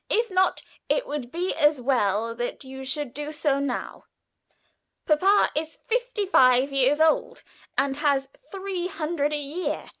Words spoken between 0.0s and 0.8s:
If not,